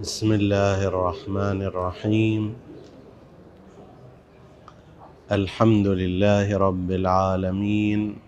[0.00, 2.54] بسم الله الرحمن الرحيم.
[5.32, 8.18] الحمد لله رب العالمين.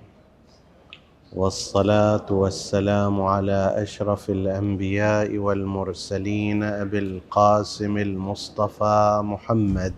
[1.36, 9.94] والصلاة والسلام على أشرف الأنبياء والمرسلين أبي القاسم المصطفى محمد.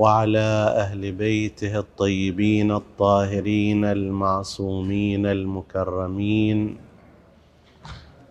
[0.00, 0.50] وعلى
[0.84, 6.76] أهل بيته الطيبين الطاهرين المعصومين المكرمين.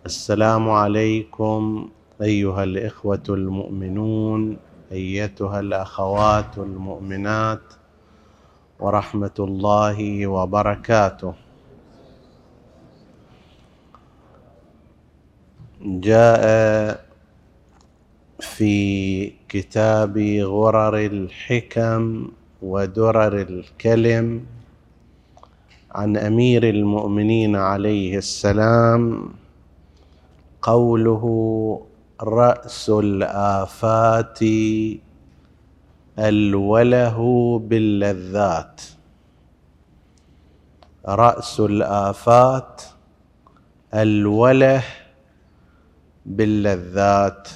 [0.06, 1.88] السلام عليكم
[2.22, 4.56] أيها الإخوة المؤمنون
[4.92, 7.62] أيتها الأخوات المؤمنات
[8.80, 11.32] ورحمة الله وبركاته.
[15.82, 17.09] جاء
[18.40, 22.28] في كتاب غرر الحكم
[22.62, 24.46] ودرر الكلم
[25.92, 29.32] عن أمير المؤمنين عليه السلام
[30.62, 31.24] قوله
[32.20, 34.38] رأس الآفات
[36.18, 37.16] الوله
[37.58, 38.80] باللذات.
[41.08, 42.82] رأس الآفات
[43.94, 44.82] الوله
[46.26, 47.48] باللذات.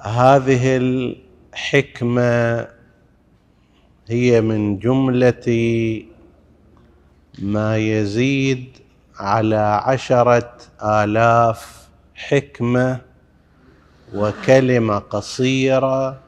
[0.00, 2.66] هذه الحكمة
[4.08, 5.46] هي من جملة
[7.38, 8.78] ما يزيد
[9.16, 13.00] على عشرة آلاف حكمة
[14.14, 16.20] وكلمة قصيرة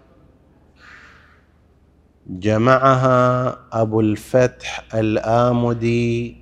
[2.27, 6.37] جمعها أبو الفتح الآمدي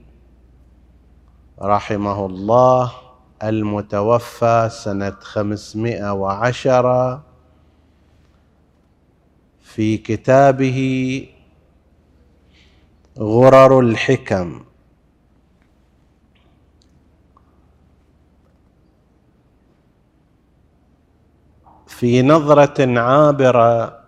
[1.63, 2.93] رحمه الله
[3.43, 7.23] المتوفى سنة خمسمائة وعشرة
[9.63, 11.29] في كتابه
[13.19, 14.65] غرر الحكم.
[21.87, 23.99] في نظرة عابرة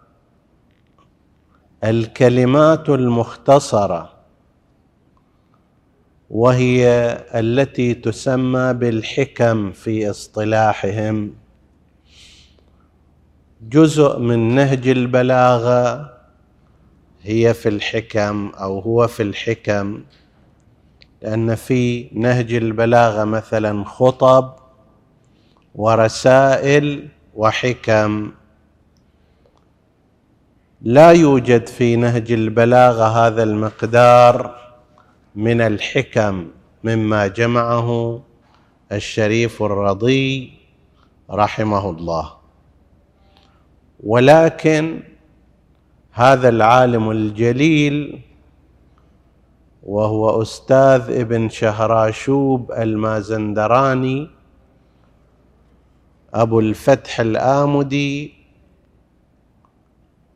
[1.85, 4.20] الكلمات المختصرة.
[6.31, 6.85] وهي
[7.35, 11.35] التي تسمى بالحكم في اصطلاحهم.
[13.69, 16.13] جزء من نهج البلاغة
[17.23, 20.03] هي في الحكم أو هو في الحكم
[21.23, 24.55] لأن في نهج البلاغة مثلا خطب
[25.75, 28.33] ورسائل وحكم.
[30.83, 34.70] لا يوجد في نهج البلاغة هذا المقدار.
[35.35, 36.49] من الحكم
[36.85, 38.21] مما جمعه
[38.93, 40.53] الشريف الرضي
[41.31, 42.33] رحمه الله.
[44.05, 45.03] ولكن
[46.13, 48.21] هذا العالم الجليل
[49.83, 54.31] وهو أستاذ ابن شهراشوب المازندراني
[56.35, 58.40] أبو الفتح الآمدي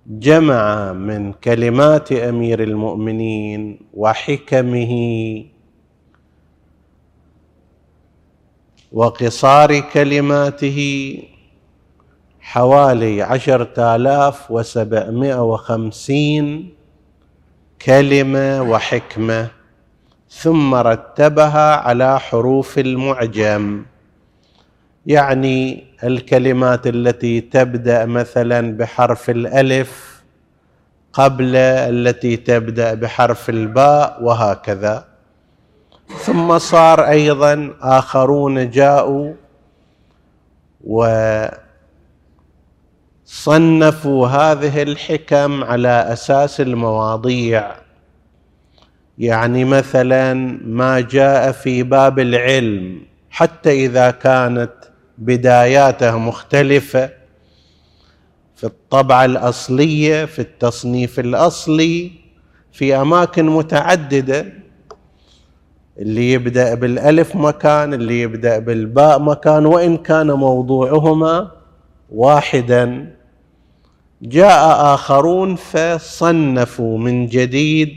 [0.06, 4.92] جمع من كلمات أمير المؤمنين وحكمه
[8.92, 10.78] وقصار كلماته
[12.40, 16.74] حوالي عشرة آلاف وسبعمائة وخمسين
[17.82, 19.50] كلمة وحكمة
[20.28, 23.84] ثم رتبها على حروف المعجم.
[25.06, 30.22] يعني الكلمات التي تبدأ مثلا بحرف الألف
[31.12, 35.04] قبل التي تبدأ بحرف الباء وهكذا.
[36.18, 39.32] ثم صار أيضا آخرون جاءوا
[43.24, 47.72] وصنفوا هذه الحكم على أساس المواضيع.
[49.18, 54.72] يعني مثلا ما جاء في باب العلم حتى إذا كانت
[55.18, 57.10] بداياته مختلفة
[58.56, 62.10] في الطبعة الأصلية في التصنيف الأصلي
[62.72, 64.46] في أماكن متعددة.
[65.98, 71.50] اللي يبدأ بالألف مكان اللي يبدأ بالباء مكان وإن كان موضوعهما
[72.10, 73.14] واحدا.
[74.22, 77.96] جاء آخرون فصنفوا من جديد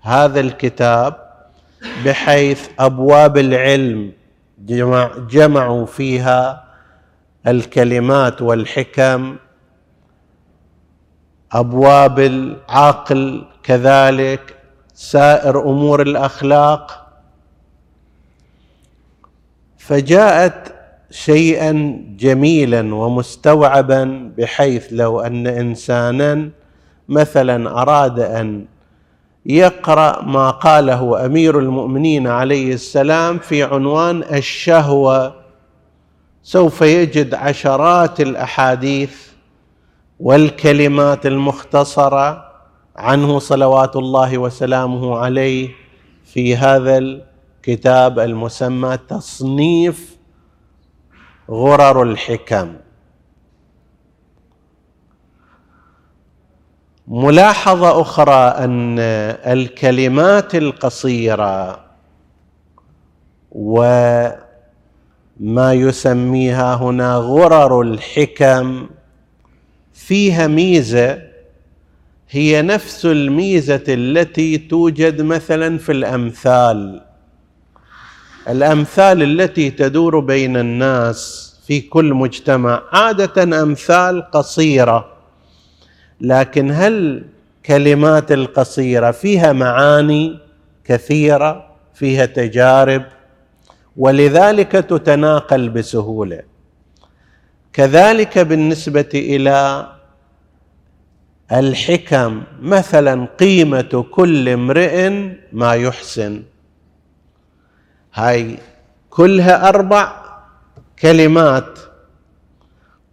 [0.00, 1.16] هذا الكتاب
[2.04, 4.12] بحيث أبواب العلم
[4.60, 6.64] جمع جمعوا فيها
[7.46, 9.36] الكلمات والحكم
[11.52, 14.56] أبواب العقل كذلك
[14.94, 17.06] سائر أمور الأخلاق.
[19.78, 20.74] فجاءت
[21.10, 26.50] شيئا جميلا ومستوعبا بحيث لو أن انسانا
[27.08, 28.64] مثلا أراد أن
[29.58, 35.34] يقرأ ما قاله أمير المؤمنين عليه السلام في عنوان الشهوة.
[36.42, 39.16] سوف يجد عشرات الأحاديث
[40.20, 42.50] والكلمات المختصرة
[42.96, 45.70] عنه صلوات الله وسلامه عليه
[46.24, 50.16] في هذا الكتاب المسمى تصنيف
[51.50, 52.72] غرر الحكم.
[57.12, 58.34] ملاحظة أخرى
[58.64, 58.98] أن
[59.52, 61.80] الكلمات القصيرة
[63.52, 64.32] وما
[65.72, 68.88] يسميها هنا غرر الحكم
[69.92, 71.22] فيها ميزة
[72.30, 77.02] هي نفس الميزة التي توجد مثلا في الأمثال.
[78.48, 85.19] الأمثال التي تدور بين الناس في كل مجتمع عادة أمثال قصيرة.
[86.20, 87.24] لكن هل
[87.66, 90.38] كلمات القصيرة فيها معاني
[90.84, 93.02] كثيرة فيها تجارب؟
[93.96, 96.42] ولذلك تتناقل بسهولة.
[97.72, 99.86] كذلك بالنسبة إلى
[101.52, 105.10] الحكم مثلا قيمة كل امرئ
[105.52, 106.42] ما يحسن.
[108.14, 108.58] هاي
[109.10, 110.12] كلها أربع
[110.98, 111.78] كلمات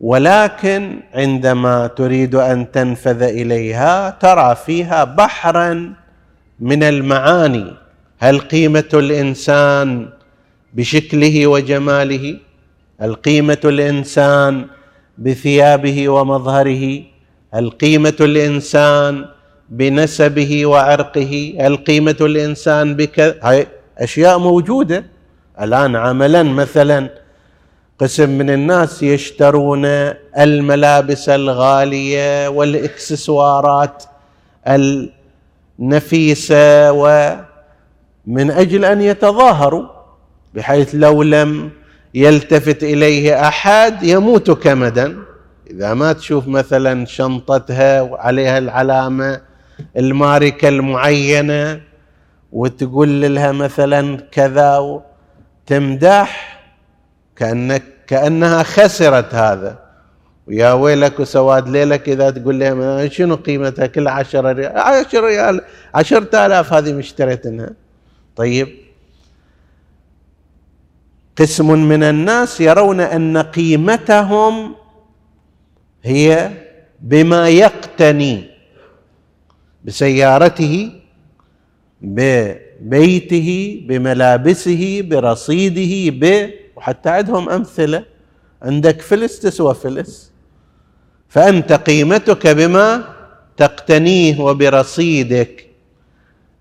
[0.01, 5.93] ولكن عندما تريد أن تنفذ إليها ترى فيها بحرا
[6.59, 7.73] من المعاني.
[8.19, 10.09] هل قيمة الإنسان
[10.73, 12.37] بشكله وجماله؟
[12.99, 14.65] هل قيمة الإنسان
[15.17, 17.01] بثيابه ومظهره؟
[17.53, 19.25] هل قيمة الإنسان
[19.69, 23.67] بنسبه وعرقه؟ هل قيمة الإنسان بكذا هاي
[23.97, 25.05] أشياء موجودة.
[25.61, 27.09] الآن عملا مثلا
[27.99, 29.85] قسم من الناس يشترون
[30.37, 34.03] الملابس الغالية والإكسسوارات
[35.79, 39.87] النفيسة ومن أجل أن يتظاهروا
[40.53, 41.69] بحيث لو لم
[42.13, 45.17] يلتفت إليه أحد يموت كمدا.
[45.71, 49.41] إذا ما تشوف مثلا شنطتها وعليها العلامة
[49.97, 51.81] الماركة المعينة
[52.51, 55.01] وتقول لها مثلا كذا
[55.65, 56.56] تمدح
[57.37, 59.87] كأنك كأنها خسرت هذا.
[60.47, 65.61] ويا ويلك وسواد ليلك إذا تقول لها شنو قيمتها؟ كل عشرة ريال عشر ريال
[65.95, 67.69] عشرة آلاف هذه مشتريتها
[68.35, 68.67] طيب.
[71.37, 74.75] قسم من الناس يرون أن قيمتهم
[76.03, 76.51] هي
[77.01, 78.49] بما يقتني
[79.83, 80.91] بسيارته
[82.01, 88.05] ببيته بملابسه برصيده ب وحتى عندهم أمثلة.
[88.61, 90.31] عندك فلس تسوى فلس
[91.29, 93.03] فأنت قيمتك بما
[93.57, 95.67] تقتنيه وبرصيدك.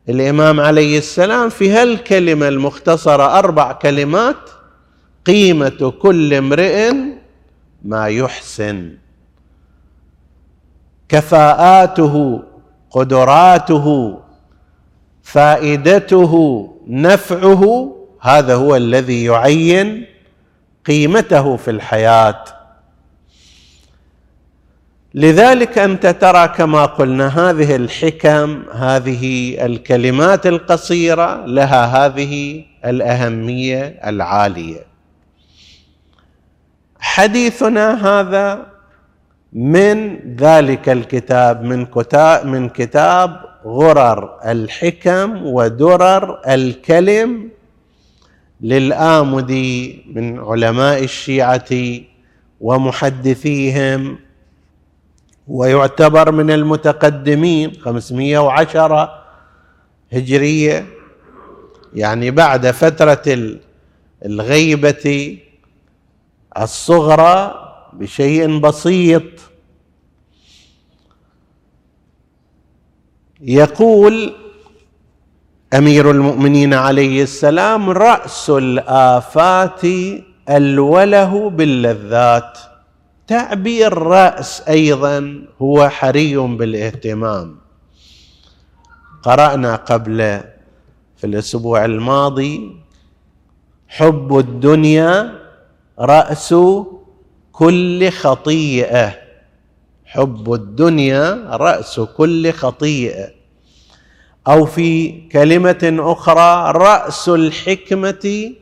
[0.09, 4.51] الإمام عليه السلام في هالكلمة المختصرة أربع كلمات
[5.27, 6.93] قيمة كل امرئ
[7.85, 8.97] ما يحسن.
[11.09, 12.43] كفاءاته
[12.91, 14.19] قدراته
[15.23, 16.33] فائدته
[16.87, 17.93] نفعه
[18.27, 20.07] هذا هو الذي يعين
[20.87, 22.45] قيمته في الحياة.
[25.15, 34.87] لذلك أنت ترى كما قلنا هذه الحكم هذه الكلمات القصيرة لها هذه الأهمية العالية.
[37.01, 38.67] حديثنا هذا
[39.53, 47.56] من ذلك الكتاب من كتاب من كتاب غرر الحكم ودرر الكلم
[48.61, 51.69] للآمدي من علماء الشيعة
[52.61, 54.19] ومحدثيهم
[55.49, 59.25] ويعتبر من المتقدمين 510
[60.13, 60.87] هجرية.
[61.95, 63.57] يعني بعد فترة
[64.25, 65.39] الغيبة
[66.59, 69.23] الصغرى بشيء بسيط.
[73.41, 74.35] يقول
[75.77, 79.85] أمير المؤمنين عليه السلام رأس الآفات
[80.51, 82.59] الوله باللذات.
[83.27, 87.57] تعبير راس أيضا هو حري بالاهتمام.
[89.23, 90.41] قرأنا قبل
[91.17, 92.77] في الأسبوع الماضي
[93.89, 95.33] حب الدنيا
[95.99, 96.55] رأس
[97.53, 99.15] كل خطيئة.
[100.05, 103.36] حب الدنيا رأس كل خطيئة.
[104.49, 108.53] أو في كلمة أخرى رأس الحكمة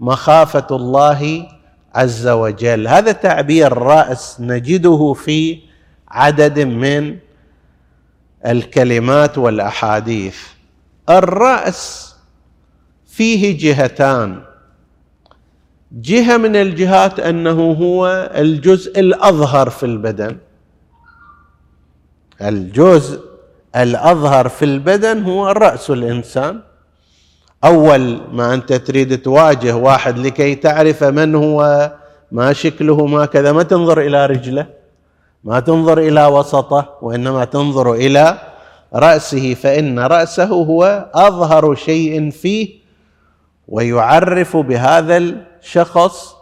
[0.00, 1.48] مخافة الله
[1.94, 2.88] عز وجل.
[2.88, 5.58] هذا تعبير رأس نجده في
[6.08, 7.16] عدد من
[8.46, 10.38] الكلمات والأحاديث.
[11.08, 12.14] الرأس
[13.06, 14.42] فيه جهتان.
[15.92, 20.36] جهة من الجهات أنه هو الجزء الأظهر في البدن.
[22.42, 23.27] الجزء
[23.76, 26.60] الأظهر في البدن هو رأس الإنسان.
[27.64, 31.92] أول ما أنت تريد تواجه واحد لكي تعرف من هو
[32.32, 34.66] ما شكله ما كذا ما تنظر إلى رجله
[35.44, 38.38] ما تنظر إلى وسطه وإنما تنظر إلى
[38.94, 42.78] رأسه فإن رأسه هو أظهر شيء فيه
[43.68, 46.34] ويعرف بهذا الشخص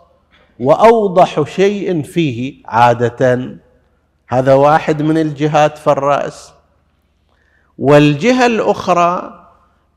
[0.61, 3.57] وأوضح شيء فيه عادة.
[4.29, 6.53] هذا واحد من الجهات في الرأس.
[7.79, 9.43] والجهة الأخرى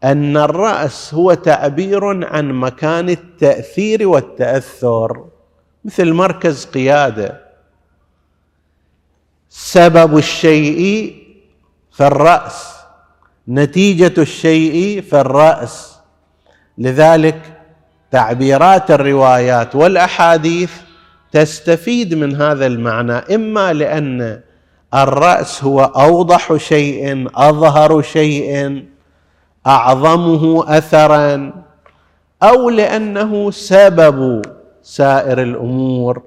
[0.04, 5.26] أن الرأس هو تعبير عن مكان التأثير والتأثر
[5.86, 7.42] مثل مركز قيادة.
[9.50, 11.16] سبب الشيء
[11.92, 12.74] في الراس
[13.48, 15.96] نتيجة الشيء في الراس
[16.78, 17.62] لذلك
[18.12, 20.72] تعبيرات الروايات والأحاديث
[21.32, 24.42] تستفيد من هذا المعنى إما لأن
[24.94, 28.86] الرأس هو أوضح شيء أظهر شيء
[29.68, 31.54] أعظمه اثرا
[32.44, 34.42] أو لأنه سبب
[34.84, 36.24] سائر الأمور.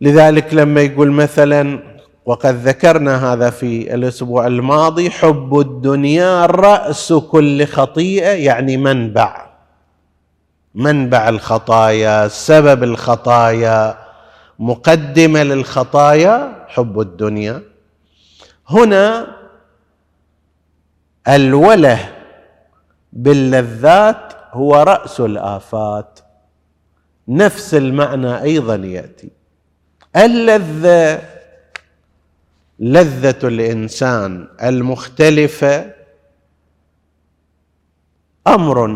[0.00, 1.82] لذلك لما يقول مثلا
[2.26, 9.46] وقد ذكرنا هذا في الأسبوع الماضي حب الدنيا رأس كل خطيئة يعني منبع.
[10.74, 14.07] منبع الخطايا سبب الخطايا.
[14.58, 17.62] مقدمة للخطايا حب الدنيا.
[18.68, 19.36] هنا
[21.28, 22.14] الوله
[23.12, 26.20] باللذات هو رأس الآفات.
[27.28, 29.30] نفس المعنى أيضا يأتي.
[30.16, 31.22] اللذة
[32.78, 35.92] لذة الإنسان المختلفة
[38.46, 38.86] أمر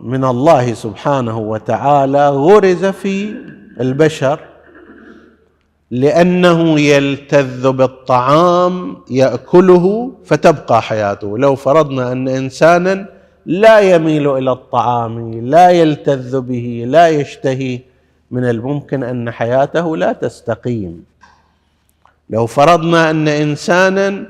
[0.00, 3.30] من الله سبحانه وتعالى غرز في
[3.80, 4.51] البشر.
[5.92, 11.38] لأنه يلتذ بالطعام يأكله فتبقى حياته.
[11.38, 13.06] لو فرضنا أن إنسانا
[13.46, 17.80] لا يميل إلى الطعام لا يلتذ به لا يشتهي
[18.30, 21.04] من الممكن أن حياته لا تستقيم.
[22.30, 24.26] لو فرضنا أن إنسانا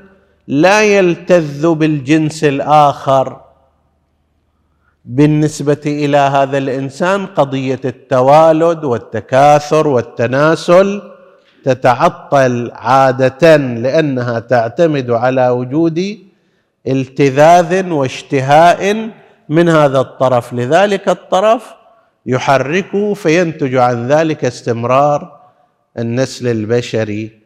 [0.47, 3.41] لا يلتذ بالجنس الآخر
[5.05, 11.12] بالنسبة إلى هذا الإنسان قضية التوالد والتكاثر والتناسل
[11.63, 16.17] تتعطل عادة لأنها تعتمد على وجود
[16.87, 19.09] التذاذ واشتهاء
[19.49, 20.53] من هذا الطرف.
[20.53, 21.73] لذلك الطرف
[22.25, 25.39] يحركه فينتج عن ذلك استمرار
[25.97, 27.39] النسل البشري.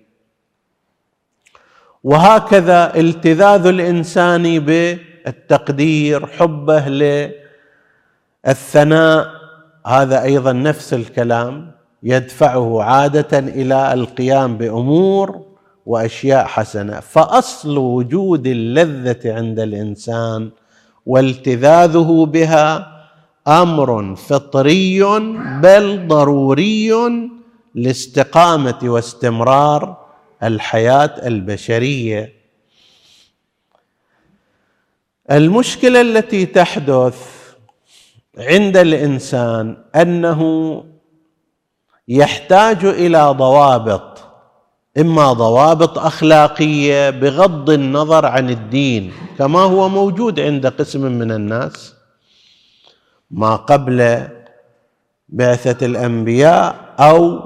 [2.04, 6.88] وهكذا التذاذ الانسان بالتقدير حبه
[8.46, 9.28] للثناء
[9.88, 11.77] هذا أيضا نفس الكلام.
[12.04, 15.42] يدفعه عادة إلى القيام بأمور
[15.86, 17.00] وأشياء حسنة.
[17.00, 20.50] فأصل وجود اللذة عند الإنسان
[21.06, 22.98] والتذاذه بها
[23.48, 25.04] أمر فطري
[25.62, 26.92] بل ضروري
[27.76, 29.98] لاستقامة واستمرار
[30.44, 32.34] الحياة البشرية.
[35.32, 37.18] المشكلة التي تحدث
[38.38, 40.84] عند الإنسان أنه
[42.08, 44.18] يحتاج إلى ضوابط
[44.98, 51.94] إما ضوابط أخلاقية بغض النظر عن الدين كما هو موجود عند قسم من الناس.
[53.32, 54.28] ما قبل
[55.30, 57.42] بعثة الأنبياء أو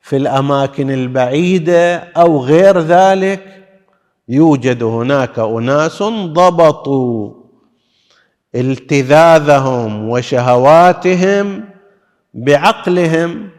[0.00, 3.66] في الأماكن البعيدة أو غير ذلك
[4.28, 7.32] يوجد هناك أناس ضبطوا
[8.54, 11.64] التذاذهم وشهواتهم
[12.34, 13.50] بعقلهم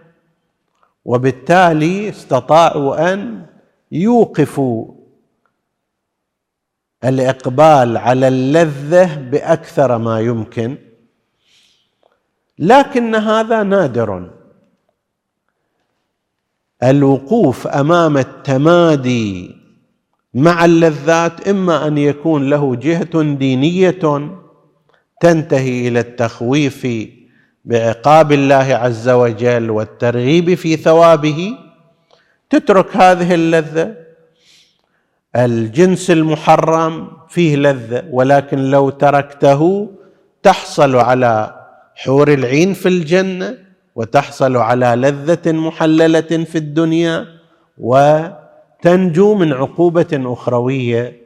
[1.05, 3.45] وبالتالي استطاعوا أن
[3.91, 4.93] يوقفوا
[7.03, 10.77] الإقبال على اللذة بأكثر ما يمكن.
[12.59, 14.31] لكن هذا نادر.
[16.83, 19.55] الوقوف أمام التمادي
[20.33, 24.29] مع اللذات إما أن يكون له جهة دينية
[25.21, 26.87] تنتهي إلى التخويف
[27.65, 31.57] بعقاب الله عز وجل والترغيب في ثوابه
[32.49, 33.95] تترك هذه اللذة.
[35.35, 39.91] الجنس المحرم فيه لذة ولكن لو تركته
[40.43, 41.55] تحصل على
[41.95, 43.57] حور العين في الجنة
[43.95, 47.25] وتحصل على لذة محللة في الدنيا
[47.77, 51.21] وتنجو من عقوبة أخروية.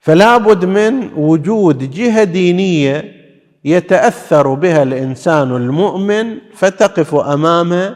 [0.00, 3.15] فلا بد من وجود جهة دينية
[3.66, 7.94] يتأثر بها الإنسان المؤمن فتقف أمام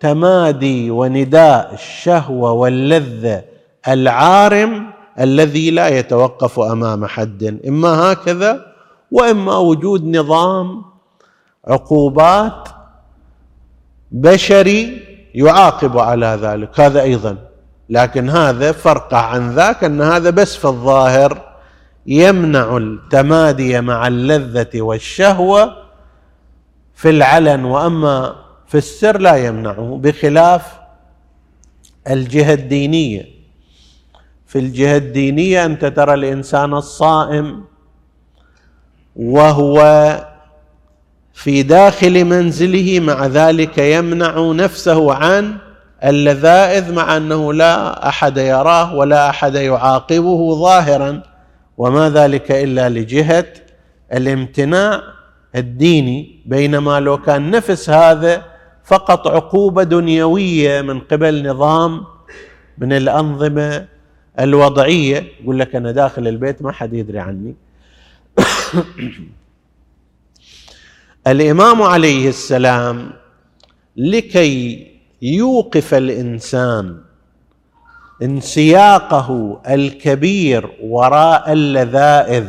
[0.00, 3.44] تمادي ونداء الشهوة واللذة
[3.88, 4.86] العارم
[5.20, 7.60] الذي لا يتوقف أمام حد.
[7.68, 8.66] إما هكذا
[9.10, 10.82] وإما وجود نظام
[11.68, 12.68] عقوبات
[14.10, 15.02] بشري
[15.34, 16.80] يعاقب على ذلك.
[16.80, 17.36] هذا أيضا.
[17.90, 21.49] لكن هذا فرق عن ذاك أن هذا بس في الظاهر
[22.06, 25.76] يمنع التمادي مع اللذة والشهوة
[26.94, 28.36] في العلن وأما
[28.68, 30.62] في السر لا يمنعه بخلاف
[32.10, 33.28] الجهة الدينية.
[34.46, 37.64] في الجهة الدينية أنت ترى الإنسان الصائم
[39.16, 39.80] وهو
[41.34, 45.56] في داخل منزله مع ذلك يمنع نفسه عن
[46.04, 51.22] اللذائذ مع أنه لا أحد يراه ولا أحد يعاقبه ظاهرا.
[51.80, 53.52] وما ذلك إلا لجهة
[54.12, 55.02] الامتناع
[55.56, 58.44] الديني بينما لو كان نفس هذا
[58.84, 62.04] فقط عقوبة دنيوية من قبل نظام
[62.78, 63.86] من الأنظمة
[64.40, 65.26] الوضعية.
[65.42, 67.54] يقول لك أنا داخل البيت ما حد يدري عني.
[71.32, 73.10] الإمام عليه السلام
[73.96, 74.86] لكي
[75.22, 77.00] يوقف الإنسان
[78.22, 82.48] انسياقه الكبير وراء اللذائذ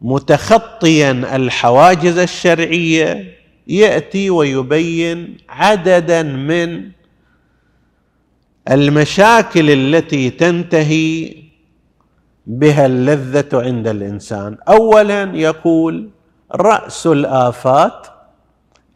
[0.00, 3.34] متخطيا الحواجز الشرعية
[3.66, 6.90] يأتي ويبين عددا من
[8.70, 11.34] المشاكل التي تنتهي
[12.46, 14.56] بها اللذة عند الإنسان.
[14.68, 16.10] اولا يقول
[16.52, 18.06] رأس الآفات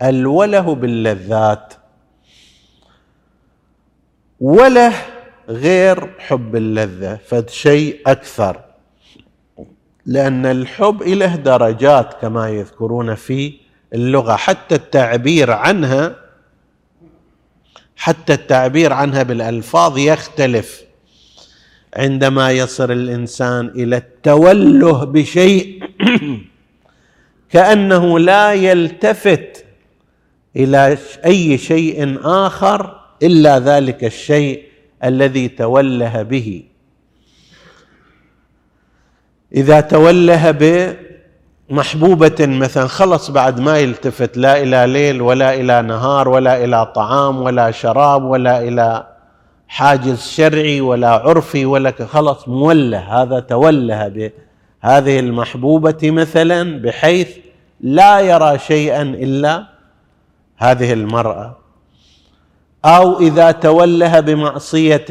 [0.02, 1.74] الوله باللذات
[4.40, 4.92] وله
[5.48, 8.60] غير حب اللذة فشيء أكثر.
[10.06, 13.54] لأن الحب له درجات كما يذكرون في
[13.94, 14.36] اللغة.
[14.36, 16.16] حتى التعبير عنها
[17.96, 20.88] حتى التعبير عنها بالألفاظ يختلف.
[21.96, 25.82] عندما يصل الإنسان إلى التوله بشيء
[27.52, 29.64] كأنه لا يلتفت
[30.56, 34.67] إلى أي شيء آخر إلا ذلك الشيء
[35.04, 36.64] الذي توله به.
[39.54, 40.50] إذا توله
[41.70, 47.42] بمحبوبه مثلا خلص بعد ما يلتفت لا إلى ليل ولا إلى نهار ولا إلى طعام
[47.42, 49.06] ولا شراب ولا إلى
[49.68, 53.22] حاجز شرعي ولا عرفي ولا خلص موله.
[53.22, 57.36] هذا توله بهذه المحبوبة مثلا بحيث
[57.80, 59.66] لا يرى شيئا إلا
[60.56, 61.58] هذه المرأة.
[62.84, 65.06] أو إذا توله بمعصية.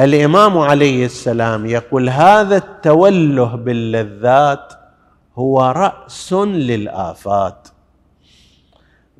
[0.00, 4.72] الإمام عليه السلام يقول هذا التوله باللذات
[5.36, 7.68] هو رأس للآفات.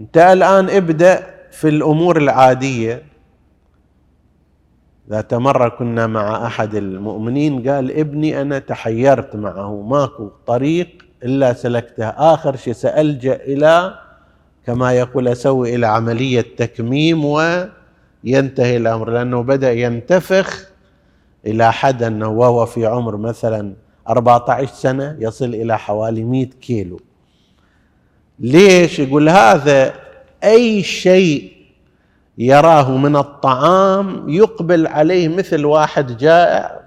[0.01, 3.03] أنت الآن ابدأ في الأمور العادية.
[5.11, 10.89] ذات مره كنا مع أحد المؤمنين قال ابني أنا تحيرت معه ماكو طريق
[11.23, 12.09] إلا سلكته.
[12.09, 13.99] آخر شيء سألجأ إلى
[14.67, 20.69] كما يقول أسوي إلى عملية تكميم وينتهي الأمر لأنه بدأ ينتفخ
[21.47, 23.75] إلى حد أنه وهو في عمر مثلا
[24.09, 27.01] 14 سنة يصل إلى حوالي 100 كيلو.
[28.39, 29.93] ليش؟ يقول هذا
[30.45, 31.53] أي شيء
[32.39, 36.81] يراه من الطعام يقبل عليه مثل واحد جائع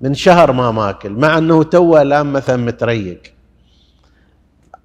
[0.00, 3.20] من شهر ما ماكل مع أنه تو الآن مثلا متريق.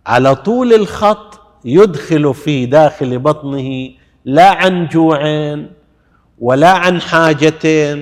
[0.06, 1.29] على طول الخط
[1.65, 3.89] يدخل في داخل بطنه
[4.26, 5.19] لا عن جوع
[6.39, 7.98] ولا عن حاجة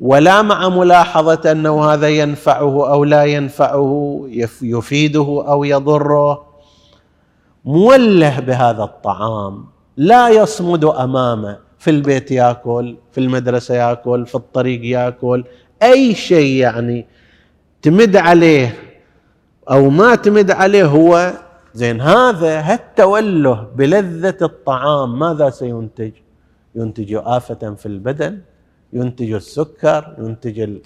[0.00, 4.20] ولا مع ملاحظة أنه هذا ينفعه أو لا ينفعه
[4.62, 6.46] يفيده أو يضره.
[7.64, 9.64] موله بهذا الطعام
[9.96, 11.58] لا يصمد أمامه.
[11.78, 15.44] في البيت ياكل في المدرسة ياكل في الطريق ياكل.
[15.82, 17.06] أي شيء يعني
[17.82, 18.74] تمد عليه
[19.70, 21.32] أو ما تمد عليه هو
[21.74, 26.12] زين هذا هالتوله بلذة الطعام ماذا سينتج؟
[26.74, 28.40] ينتج آفة في البدن
[28.92, 30.80] ينتج السكر ينتج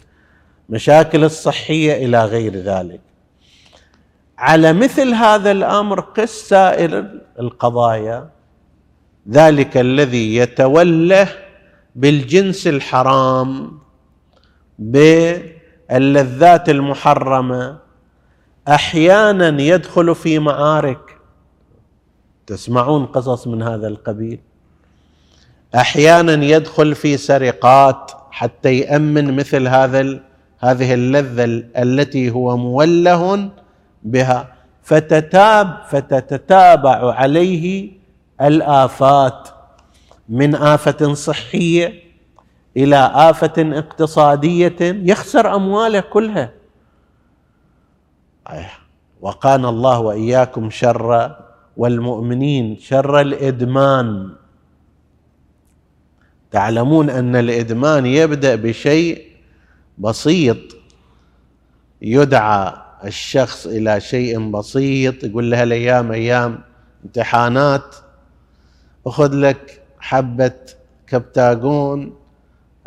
[0.69, 3.01] المشاكل الصحية إلى غير ذلك
[4.39, 8.31] على مثل هذا الأمر قس سائر القضايا
[9.31, 11.29] ذلك الذي يتوله
[11.95, 13.79] بالجنس الحرام
[14.79, 17.84] باللذات المحرمة
[18.69, 21.19] أحيانا يدخل في معارك.
[22.47, 24.41] تسمعون قصص من هذا القبيل.
[25.75, 30.21] أحيانا يدخل في سرقات حتى يأمن مثل هذا
[30.59, 31.45] هذه اللذة
[31.77, 33.51] التي هو موله
[34.03, 34.55] بها.
[34.83, 37.91] فتتاب فتتتابع عليه
[38.41, 39.49] الآفات.
[40.29, 42.03] من آفة صحية
[42.77, 44.77] إلى آفة اقتصادية.
[44.81, 46.64] يخسر امواله كلها.
[49.21, 51.37] وقانا الله وإياكم شر
[51.77, 54.33] والمؤمنين شر الإدمان.
[56.51, 59.23] تعلمون أن الإدمان يبدأ بشيء
[59.99, 60.57] بسيط.
[62.03, 62.73] يدعى
[63.05, 66.61] الشخص إلى شيء بسيط يقول له الأيام أيام
[67.05, 67.97] امتحانات.
[69.07, 70.53] خذ لك حبة
[71.07, 72.17] كبتاجون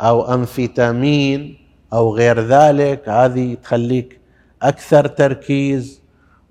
[0.00, 1.58] أو أمفيتامين
[1.92, 4.20] أو غير ذلك هذه تخليك
[4.62, 6.00] أكثر تركيز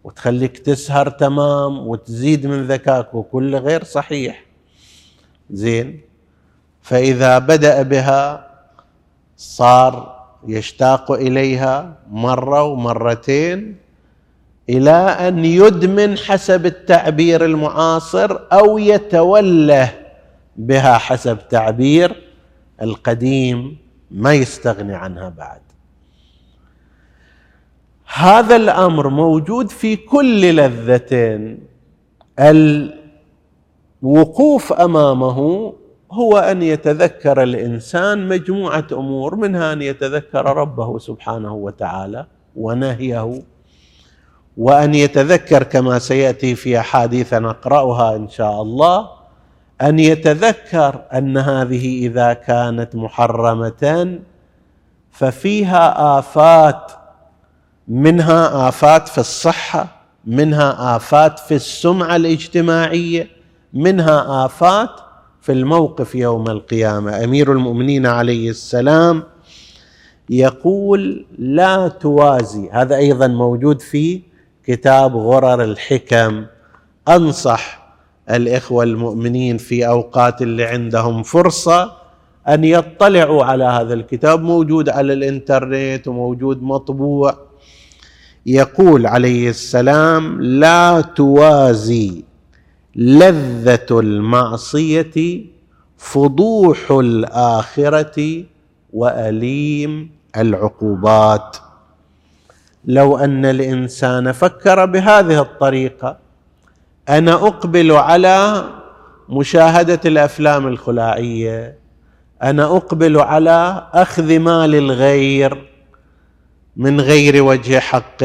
[0.03, 4.45] وتخليك تسهر تمام وتزيد من ذكاك وكل غير صحيح.
[5.51, 6.01] زين؟
[6.81, 8.47] فإذا بدأ بها
[9.37, 13.77] صار يشتاق إليها مرة ومرتين
[14.69, 14.91] إلى
[15.27, 19.93] أن يدمن حسب التعبير المعاصر أو يتوله
[20.57, 22.23] بها حسب تعبير
[22.81, 23.77] القديم
[24.11, 25.61] ما يستغني عنها بعد.
[28.13, 31.57] هذا الأمر موجود في كل لذه
[34.03, 35.73] الوقوف أمامه
[36.11, 43.41] هو أن يتذكر الإنسان مجموعة أمور منها أن يتذكر ربه سبحانه وتعالى ونهيه
[44.57, 49.09] وأن يتذكر كما سيأتي في أحاديث نقرأها إن شاء الله
[49.81, 54.19] أن يتذكر أن هذه إذا كانت محرمة
[55.11, 56.91] ففيها آفات
[57.88, 63.28] منها آفات في الصحة منها آفات في السمعة الاجتماعية
[63.73, 64.89] منها آفات
[65.41, 67.23] في الموقف يوم القيامة.
[67.23, 69.23] أمير المؤمنين عليه السلام
[70.30, 72.69] يقول لا توازي.
[72.71, 74.21] هذا أيضا موجود في
[74.65, 76.45] كتاب غرر الحكم.
[77.08, 77.88] أنصح
[78.30, 81.91] الإخوة المؤمنين في أوقات اللي عندهم فرصة
[82.47, 84.41] أن يطلعوا على هذا الكتاب.
[84.41, 87.46] موجود على الإنترنت وموجود مطبوع.
[88.47, 92.23] يقول عليه السلام لا توازي
[92.95, 95.41] لذة المعصية
[95.97, 98.43] فضوح الآخرة
[98.93, 101.57] وأليم العقوبات.
[102.86, 106.17] لو أن الإنسان فكر بهذه الطريقة
[107.10, 108.63] أنا أقبل على
[109.29, 111.77] مشاهدة الأفلام الخلاعيه
[112.43, 115.67] أنا أقبل على أخذ مال الغير
[116.77, 118.23] من غير وجه حق.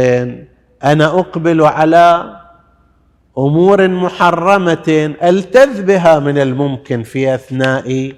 [0.85, 2.37] أنا أقبل على
[3.39, 8.13] أمور محرمة ألتذ بها من الممكن في أثناء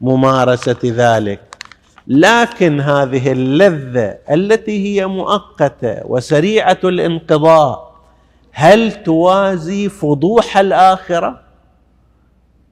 [0.00, 1.40] ممارسة ذلك.
[2.06, 7.94] لكن هذه اللذة التي هي مؤقتة وسريعة الانقضاء
[8.52, 11.40] هل توازي فضوح الآخرة؟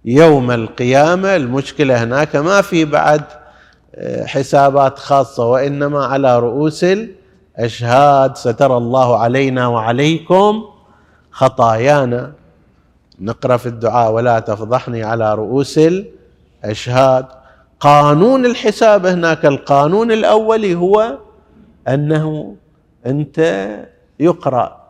[0.04, 3.22] يوم القيامة المشكلة هناك ما في بعد.
[4.26, 8.36] حسابات خاصة وإنما على رؤوس الأشهاد.
[8.36, 10.64] سترى الله علينا وعليكم
[11.30, 12.32] خطايانا.
[13.20, 15.80] نقرأ في الدعاء ولا تفضحني على رؤوس
[16.64, 17.26] الأشهاد.
[17.80, 21.18] قانون الحساب هناك القانون الاولي هو
[21.88, 22.56] أنه
[23.06, 23.68] أنت
[24.20, 24.86] يقرأ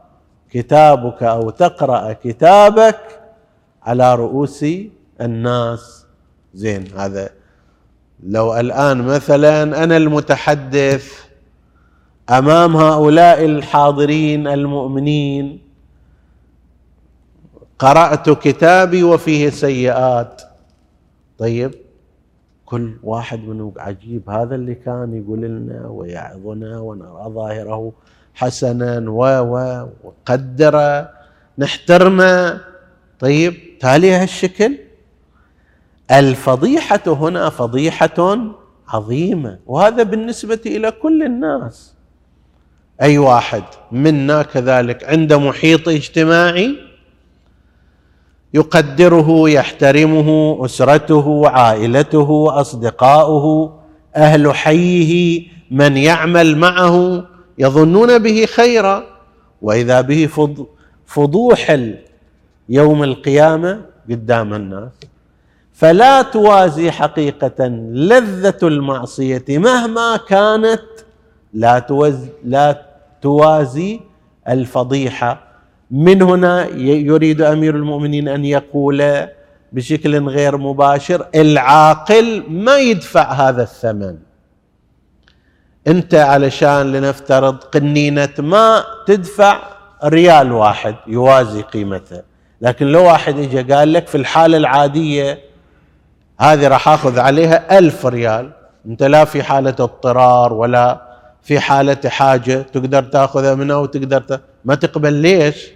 [0.51, 3.01] كتابك أو تقرأ كتابك
[3.83, 4.65] على رؤوس
[5.21, 6.07] الناس.
[6.55, 7.31] زين هذا
[8.23, 11.27] لو الآن مثلا أنا المتحدث
[12.31, 15.59] أمام هؤلاء الحاضرين المؤمنين
[17.79, 20.43] قرأت كتابي وفيه سيئات.
[21.39, 21.75] طيب
[22.67, 27.93] كل واحد منهم عجيب هذا اللي كان يقول لنا ويعظنا ونرى ظاهره
[28.35, 31.11] حسنا و و وقدره
[31.59, 32.61] نحترمه.
[33.21, 34.79] طيب تالي هالشكل؟
[36.11, 38.39] الفضيحة هنا فضيحة
[38.89, 41.95] عظيمة وهذا بالنسبة إلى كل الناس.
[43.03, 46.77] أي واحد منا كذلك عنده محيط اجتماعي
[48.55, 53.79] يقدره يحترمه أسرته عائلته أصدقاؤه
[54.17, 57.25] أهل حيه من يعمل معه
[57.59, 59.05] يظنون به خيرا.
[59.63, 60.29] وإذا به
[61.07, 61.81] فضوح
[62.69, 64.93] يوم القيامة قدام الناس.
[65.77, 70.83] فلا توازي حقيقة لذة المعصية مهما كانت.
[71.53, 72.83] لا توازي, لا
[73.23, 74.01] توازي
[74.49, 75.41] الفضيحة.
[75.91, 79.27] من هنا يريد أمير المؤمنين أن يقول
[79.73, 84.17] بشكل غير مباشر العاقل ما يدفع هذا الثمن.
[85.87, 89.63] أنت علشان لنفترض قنينة ماء تدفع
[90.05, 92.23] ريال واحد يوازي قيمته.
[92.61, 95.47] لكن لو واحد اجى قال لك في الحالة العادية
[96.41, 98.51] هذه راح آخذ عليها ألف ريال.
[98.87, 101.03] أنت لا في حالة اضطرار ولا
[101.43, 105.13] في حالة حاجة تقدر تاخذها منها وتقدر ما تقبل.
[105.13, 105.67] ليش؟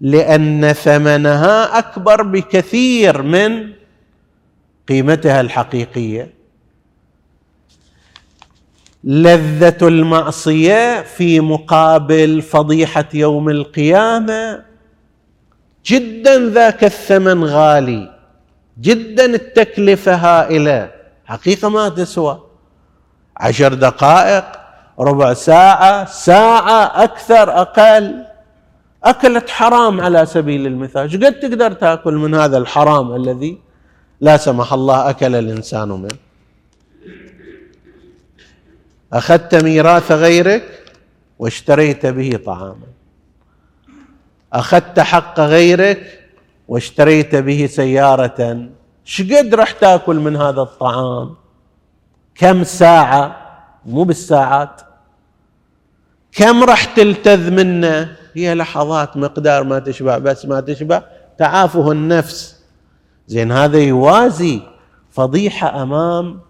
[0.00, 3.72] لأن ثمنها أكبر بكثير من
[4.88, 6.34] قيمتها الحقيقية.
[9.04, 14.64] لذة المعصية في مقابل فضيحة يوم القيامة
[15.86, 18.17] جدا ذاك الثمن غالي.
[18.80, 20.90] جدا التكلفة هائلة.
[21.24, 22.42] حقيقة ما تسوى.
[23.36, 24.44] عشر دقائق
[25.00, 28.24] ربع ساعة ساعة أكثر أقل.
[29.04, 31.24] أكلت حرام على سبيل المثال.
[31.24, 33.58] قد تقدر تأكل من هذا الحرام الذي
[34.20, 36.18] لا سمح الله أكل الإنسان منه؟
[39.12, 40.84] أخذت ميراث غيرك
[41.38, 42.86] واشتريت به طعاما.
[44.52, 46.17] أخذت حق غيرك
[46.68, 48.68] واشتريت به سيارة.
[49.04, 51.34] شقد راح تاكل من هذا الطعام؟
[52.34, 53.36] كم ساعة؟
[53.86, 54.80] مو بالساعات.
[56.32, 61.02] كم راح تلتذ منه؟ هي لحظات مقدار ما تشبع بس ما تشبع.
[61.38, 62.56] تعافه النفس.
[63.26, 64.60] زين هذا يوازي
[65.10, 66.40] فضيحة أمام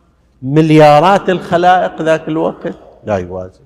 [0.42, 3.60] مليارات الخلائق ذاك الوقت؟ لا يوازي.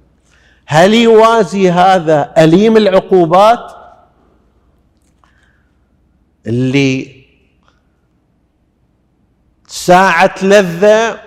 [0.67, 3.82] هل يوازي هذا أليم العقوبات؟
[6.47, 7.23] اللي
[9.67, 11.21] ساعة لذة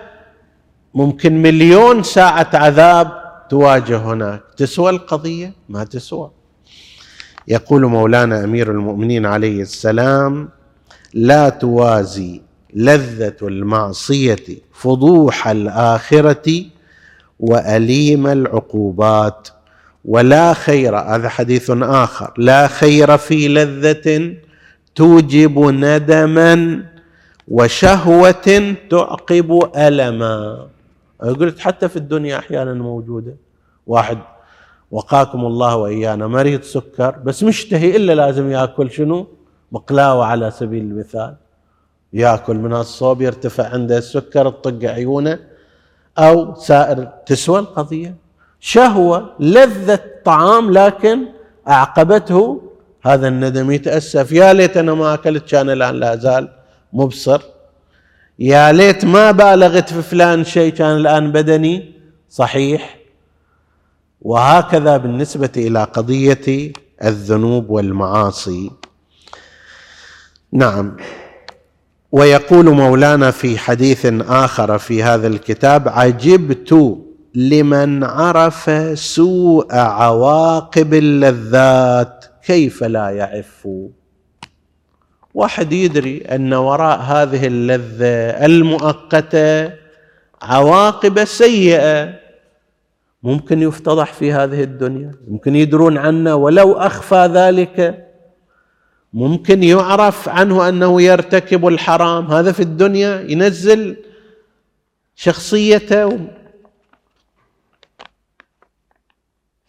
[0.94, 4.42] ممكن مليون ساعة عذاب تواجه هناك.
[4.56, 6.30] تسوى القضية؟ ما تسوى.
[7.48, 10.48] يقول مولانا أمير المؤمنين عليه السلام
[11.14, 12.42] لا توازي
[12.74, 16.64] لذة المعصية فضوح الآخرة
[17.40, 19.48] وأليم العقوبات
[20.04, 20.96] ولا خير.
[20.96, 22.34] هذا حديث آخر.
[22.38, 24.36] لا خير في لذة
[24.96, 26.82] توجب ندما
[27.48, 30.66] وشهوة تعقب ألما.
[31.20, 33.36] قلت حتى في الدنيا أحيانا موجودة.
[33.86, 34.18] واحد
[34.90, 39.26] وقاكم الله وإيانا مريض سكر بس مشتهي إلا لازم يأكل شنو؟
[39.72, 41.34] مقلاوه على سبيل المثال.
[42.12, 45.38] يأكل من الصوب يرتفع عنده السكر تطق عيونه
[46.18, 48.14] أو سائر تسوى القضية.
[48.60, 51.26] شهوة لذة طعام لكن
[51.68, 52.60] أعقبته
[53.06, 54.32] هذا الندم يتأسف.
[54.32, 56.48] يا ليت أنا ما أكلت كان الان لا زال
[56.92, 57.40] مبصر.
[58.38, 61.94] يا ليت ما بالغت في فلان شيء كان الآن بدني.
[62.30, 62.96] صحيح.
[64.20, 66.72] وهكذا بالنسبة إلى قضية
[67.04, 68.70] الذنوب والمعاصي.
[70.52, 70.96] نعم.
[72.12, 76.98] ويقول مولانا في حديث آخر في هذا الكتاب عجبت
[77.34, 83.68] لمن عرف سوء عواقب اللذات كيف لا يعف؟
[85.34, 89.72] واحد يدري أن وراء هذه اللذة المؤقتة
[90.42, 92.14] عواقب سيئة
[93.22, 98.06] ممكن يفتضح في هذه الدنيا ممكن يدرون عنه ولو أخفى ذلك
[99.12, 102.26] ممكن يعرف عنه أنه يرتكب الحرام.
[102.26, 103.96] هذا في الدنيا ينزل
[105.14, 106.18] شخصيته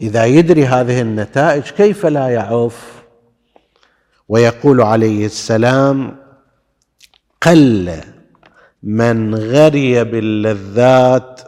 [0.01, 3.03] إذا يدري هذه النتائج كيف لا يعوف؟
[4.29, 6.17] ويقول عليه السلام
[7.41, 7.93] قل
[8.83, 11.41] من غري باللذات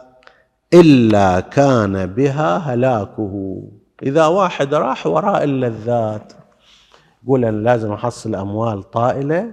[0.74, 3.62] إلا كان بها هلاكه.
[4.02, 6.32] إذا واحد راح وراء اللذات
[7.24, 9.52] يقول أنا لازم أحصل أموال طائلة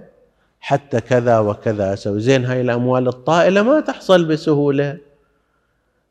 [0.60, 2.20] حتى كذا وكذا أسوي.
[2.20, 4.98] زين هاي الأموال الطائلة ما تحصل بسهولة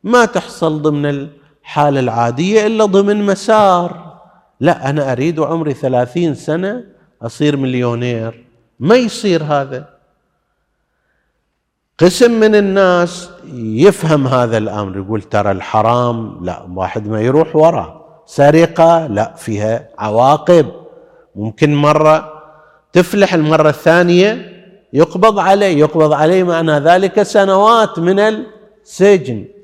[0.04, 1.28] ما تحصل ضمن
[1.68, 4.18] الحاله العادية إلا ضمن مسار.
[4.60, 6.84] لا أنا أريد عمري ثلاثين سنة
[7.22, 8.46] أصير مليونير.
[8.80, 9.90] ما يصير هذا؟
[12.00, 19.08] قسم من الناس يفهم هذا الأمر يقول ترى الحرام لا واحد ما يروح وراه سرقة
[19.08, 20.72] لا فيها عواقب.
[21.36, 22.34] ممكن مرة
[22.94, 24.52] تفلح المرة الثانية
[24.94, 29.57] يقبض عليه يقبض عليه معنى ذلك سنوات من السجن.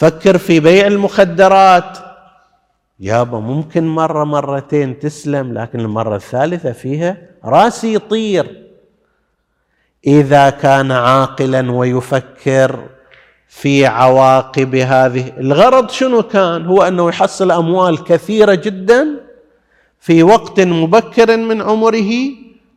[0.00, 1.98] فكر في بيع المخدرات.
[3.00, 8.70] يابا ممكن مرة مرتين تسلم لكن المرة الثالثة فيها راسي يطير.
[10.06, 12.80] إذا كان عاقلا ويفكر
[13.48, 19.20] في عواقب هذه الغرض شنو كان؟ هو أنه يحصل أموال كثيرة جدا
[19.98, 22.10] في وقت مبكر من عمره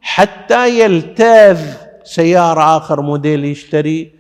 [0.02, 1.60] حتى يلتاذ
[2.04, 4.12] سيارة آخر موديل يشتري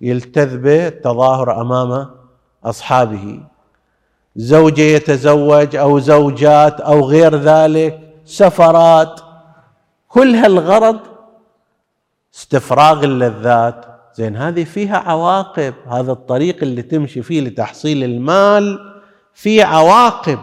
[0.00, 2.17] يلتذ بالتظاهر امام
[2.68, 3.40] أصحابه.
[4.36, 9.20] زوجة يتزوج أو زوجات أو غير ذلك سفرات
[10.08, 10.98] كل هالغرض
[12.34, 15.74] استفراغ اللذات زين هذه فيها عواقب.
[15.90, 18.78] هذا الطريق اللي تمشي فيه لتحصيل المال
[19.34, 20.38] فيه عواقب.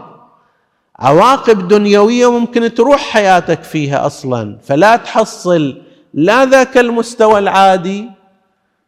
[0.98, 4.58] عواقب دنيوية ممكن تروح حياتك فيها أصلا.
[4.62, 5.82] فلا تحصل
[6.14, 8.10] لا ذاك المستوى العادي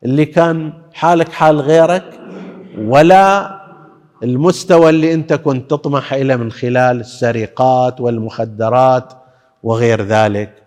[0.05, 2.18] اللي كان حالك حال غيرك
[2.79, 3.59] ولا
[4.23, 9.13] المستوى اللي انت كنت تطمح إليه من خلال السرقات والمخدرات
[9.63, 10.63] وغير ذلك.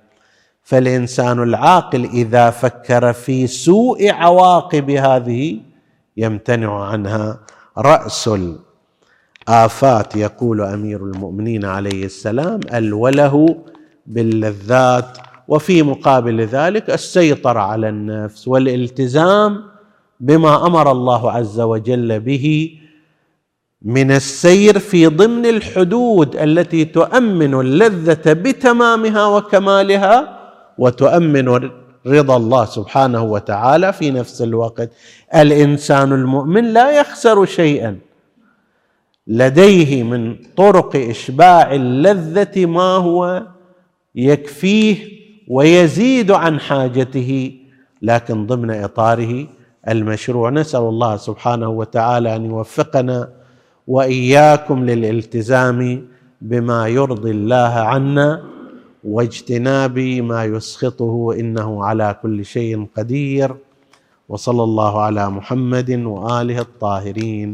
[0.63, 5.59] فالإنسان العاقل إذا فكر في سوء عواقب هذه
[6.17, 7.39] يمتنع عنها.
[7.77, 8.29] رأس
[9.47, 13.57] الآفات يقول أمير المؤمنين عليه السلام الوله
[14.07, 19.63] باللذات وفي مقابل ذلك السيطرة على النفس والالتزام
[20.21, 22.77] بما أمر الله عز وجل به
[23.81, 30.39] من السير في ضمن الحدود التي تؤمن اللذة بتمامها وكمالها
[30.77, 31.69] وتؤمن
[32.07, 34.89] رضا الله سبحانه وتعالى في نفس الوقت.
[35.35, 37.97] الإنسان المؤمن لا يخسر شيئا.
[39.27, 43.43] لديه من طرق إشباع اللذة ما هو
[44.15, 44.95] يكفيه
[45.47, 47.51] ويزيد عن حاجته
[48.01, 49.47] لكن ضمن إطاره
[49.87, 50.49] المشروع.
[50.49, 53.29] نسأل الله سبحانه وتعالى أن يوفقنا
[53.87, 55.79] وإياكم للالتزام
[56.41, 58.29] بما يرضي الله عنا
[59.03, 63.55] واجتناب ما يسخطه إنه على كل شيء قدير.
[64.29, 67.49] وصلى الله على محمد وآله الطاهرين.